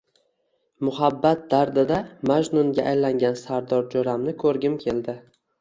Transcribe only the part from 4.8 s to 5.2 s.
keldi.